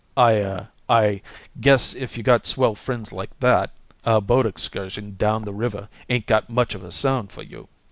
"I 0.17 0.65
I 0.89 1.21
guess 1.59 1.93
if 1.93 2.17
you 2.17 2.23
got 2.23 2.47
swell 2.47 2.73
friends 2.73 3.13
like 3.13 3.39
that, 3.39 3.69
a 4.03 4.19
boat 4.19 4.47
excursion 4.47 5.15
down 5.15 5.43
the 5.45 5.53
river 5.53 5.89
'ain't 6.09 6.25
got 6.25 6.49
much 6.49 6.73
of 6.73 6.83
a 6.83 6.91
sound 6.91 7.31
for 7.31 7.43
you." 7.43 7.67